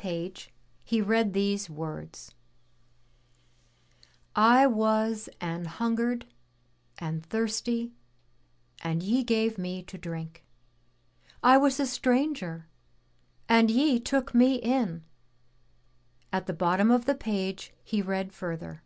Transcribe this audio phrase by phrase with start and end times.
[0.00, 0.50] page
[0.82, 2.32] he read these words:
[4.34, 6.24] "I was an hungered
[6.96, 7.92] and thirsty
[8.82, 10.42] and ye gave Me to drink.
[11.42, 12.66] I was a stranger
[13.46, 15.04] and ye took Me in."
[16.32, 18.82] At the bottom of the page he read further.